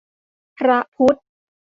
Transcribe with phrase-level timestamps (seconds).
[0.57, 1.17] พระพุทธ